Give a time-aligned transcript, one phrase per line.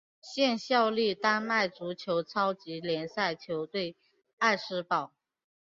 [0.19, 3.95] 现效力丹麦足球超级联赛球队
[4.39, 5.11] 艾斯堡。